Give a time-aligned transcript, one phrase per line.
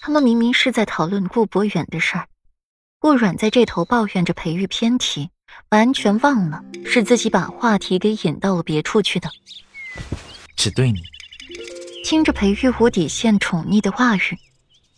[0.00, 2.28] 他们明明是在讨论顾博远的事儿，
[2.98, 5.30] 顾阮在这头抱怨着裴玉偏题，
[5.70, 9.30] 完全忘了是自己把话题给引到了别处去的。
[10.56, 11.00] 只对你。
[12.04, 14.38] 听着裴玉无底线宠溺的话语，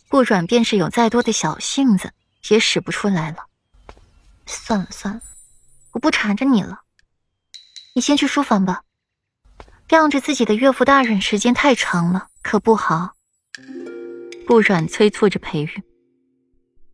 [0.09, 2.11] 顾阮便是有再多的小性子
[2.49, 3.45] 也使不出来了。
[4.47, 5.21] 算了算了，
[5.91, 6.81] 我不缠着你了，
[7.93, 8.81] 你先去书房吧。
[9.87, 13.14] 晾着自己的岳父大人时间太长了，可不好。
[14.47, 15.83] 顾阮催促着裴玉，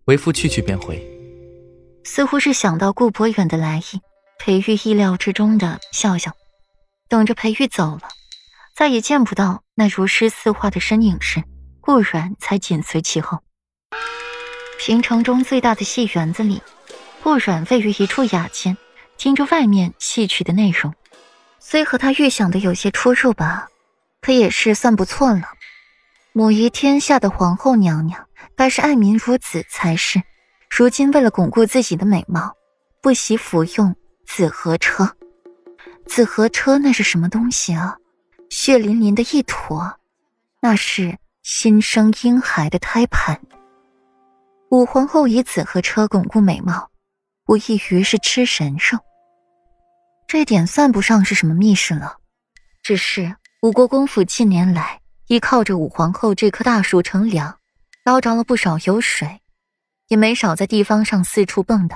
[0.05, 1.05] 为夫去去便回。
[2.05, 3.99] 似乎是想到顾博远的来意，
[4.39, 6.31] 裴玉意料之中的笑笑。
[7.09, 8.03] 等着裴玉走了，
[8.73, 11.43] 再也见不到那如诗似画的身影时，
[11.81, 13.39] 顾阮才紧随其后。
[14.79, 16.61] 平城中最大的戏园子里，
[17.21, 18.77] 顾阮位于一处雅间，
[19.17, 20.93] 听着外面戏曲的内容，
[21.59, 23.67] 虽和他预想的有些出入吧，
[24.21, 25.43] 可也是算不错了。
[26.33, 30.21] 母仪天下的皇后娘娘，该是爱民如子才是。
[30.69, 32.55] 如今为了巩固自己的美貌，
[33.01, 33.93] 不惜服用
[34.25, 35.13] 紫河车。
[36.05, 37.97] 紫河车那是什么东西啊？
[38.49, 39.93] 血淋淋的一坨，
[40.61, 43.37] 那是新生婴孩的胎盘。
[44.69, 46.89] 武皇后以紫河车巩固美貌，
[47.47, 48.97] 无异于是吃神兽。
[50.27, 52.15] 这点算不上是什么密事了，
[52.81, 55.00] 只是武国公府近年来。
[55.31, 57.57] 依靠着武皇后这棵大树乘凉，
[58.03, 59.39] 捞着了不少油水，
[60.09, 61.95] 也没少在地方上四处蹦跶。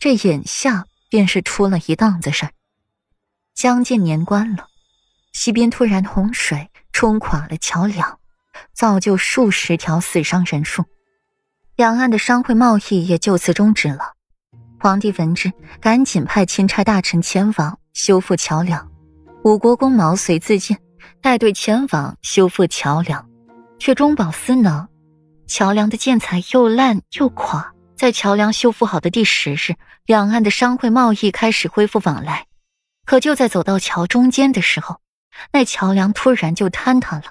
[0.00, 2.52] 这眼下便是出了一档子事儿。
[3.54, 4.68] 将近年关了，
[5.34, 8.18] 西边突然洪水冲垮了桥梁，
[8.72, 10.86] 造就数十条死伤人数，
[11.76, 14.14] 两岸的商会贸易也就此终止了。
[14.80, 18.90] 皇帝闻之，赶紧派钦差大臣前往修复桥梁，
[19.44, 20.78] 武国公毛遂自荐。
[21.20, 23.28] 带队前往修复桥梁，
[23.78, 24.88] 却中饱私囊。
[25.46, 27.72] 桥梁的建材又烂又垮。
[27.96, 32.46] 在桥梁修复好的第十日，两岸的商会贸易开始恢复往来。
[33.06, 35.00] 可就在走到桥中间的时候，
[35.52, 37.24] 那桥梁突然就坍塌了。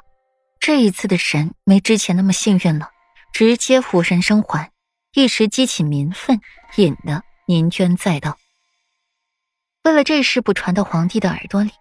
[0.59, 2.89] 这一次的神没之前那么幸运了，
[3.33, 4.71] 直接活人生还，
[5.13, 6.39] 一时激起民愤，
[6.77, 8.37] 引得民冤载道。
[9.83, 11.71] 为了这事不传到皇帝的耳朵里。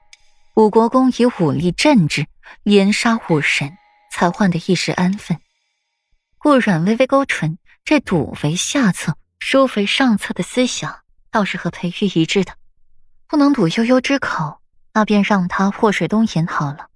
[0.55, 2.27] 武国公以武力镇之，
[2.63, 3.73] 连杀五神，
[4.11, 5.39] 才换得一时安分。
[6.37, 10.97] 顾阮微微勾唇，这赌为下策，输为上策的思想，
[11.31, 12.53] 倒是和裴玉一致的。
[13.27, 14.61] 不能赌悠悠之口，
[14.93, 16.89] 那便让他祸水东引好了。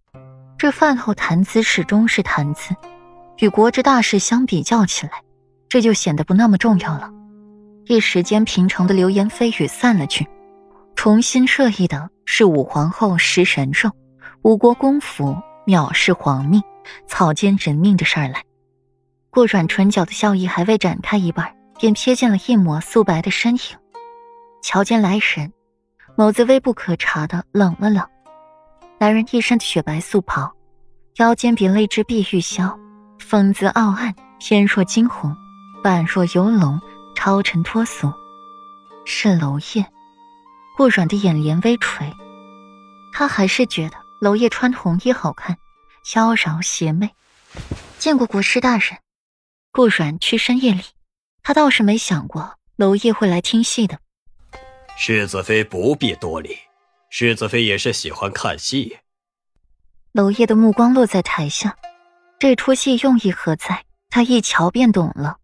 [0.58, 2.76] 这饭后谈资始终是谈资，
[3.38, 5.22] 与国之大事相比较起来，
[5.70, 7.10] 这就显得不那么重要了。
[7.86, 10.28] 一时间，平城的流言蜚语散了去。
[10.96, 13.90] 重新设议的是武皇后食神兽，
[14.42, 15.36] 武国公府
[15.66, 16.60] 藐视皇命，
[17.06, 18.42] 草菅人命的事儿来。
[19.30, 23.60] 顾阮唇角的笑意还未展开一半，便瞥见了一抹素白的身影。
[24.62, 25.52] 瞧见来人，
[26.16, 28.04] 眸子微不可察的冷了冷。
[28.98, 30.50] 来人一身的雪白素袍，
[31.18, 32.74] 腰间别了一只碧玉箫，
[33.20, 35.36] 风姿傲岸，翩若惊鸿，
[35.84, 36.80] 宛若游龙，
[37.14, 38.10] 超尘脱俗，
[39.04, 39.86] 是娄烨。
[40.76, 42.12] 顾阮的眼帘微垂，
[43.10, 45.56] 他还是觉得娄烨穿红衣好看，
[46.14, 47.10] 妖娆邪魅。
[47.98, 48.98] 见过国师大人，
[49.72, 50.82] 顾阮屈身一礼。
[51.42, 53.98] 他倒是没想过娄烨会来听戏的。
[54.98, 56.58] 世子妃不必多礼，
[57.08, 58.98] 世子妃也是喜欢看戏。
[60.12, 61.74] 娄烨的目光落在台下，
[62.38, 63.82] 这出戏用意何在？
[64.10, 65.38] 他一瞧便懂了。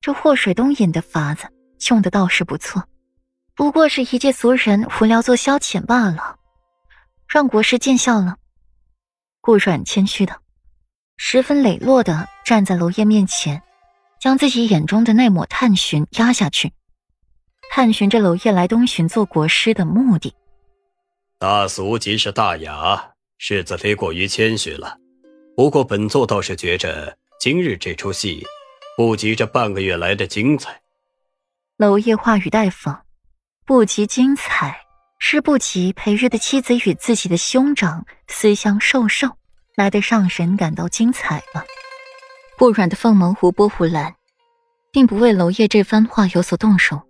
[0.00, 1.48] 这祸水东引的法子
[1.90, 2.82] 用的倒是不错。
[3.56, 6.38] 不过是一介俗人无聊做消遣罢了，
[7.28, 8.36] 让国师见笑了。
[9.40, 10.40] 顾阮谦虚的，
[11.16, 13.62] 十分磊落的站在娄烨面前，
[14.20, 16.72] 将自己眼中的那抹探寻压下去，
[17.70, 20.34] 探寻着娄烨来东巡做国师的目的。
[21.38, 24.98] 大俗即是大雅，世子妃过于谦虚了。
[25.56, 28.44] 不过本座倒是觉着今日这出戏，
[28.96, 30.80] 不及这半个月来的精彩。
[31.76, 33.03] 娄烨话语带讽。
[33.66, 34.76] 不及精彩，
[35.18, 39.26] 是不及裴日的妻子与自己的兄长私相授受
[39.74, 41.64] 来的让人感到精彩了。
[42.58, 44.14] 顾软的凤眸湖波湖蓝，
[44.92, 47.02] 并不为娄烨这番话有所动容，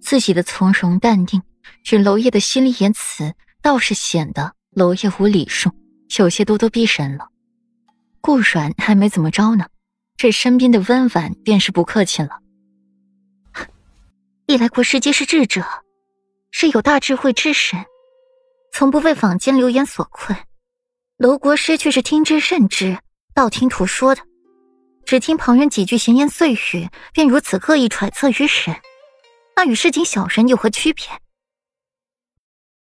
[0.00, 1.42] 自己的从容淡定
[1.90, 5.72] 与娄烨的犀利言辞，倒是显得娄烨无礼数，
[6.16, 7.26] 有些咄咄逼人了。
[8.20, 9.66] 顾软还没怎么着呢，
[10.16, 12.38] 这身边的温婉便是不客气了。
[14.56, 15.62] 未来国师皆是智者，
[16.50, 17.84] 是有大智慧之神，
[18.72, 20.34] 从不为坊间流言所困。
[21.18, 22.96] 楼国师却是听之甚之，
[23.34, 24.22] 道听途说的。
[25.04, 28.74] 只听旁人几句闲言碎语，便如此恶意揣测于神，
[29.56, 31.04] 那与市井小人有何区别？